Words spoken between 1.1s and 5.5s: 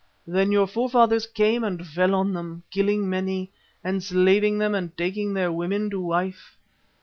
came and fell on them, killing many, enslaving many and taking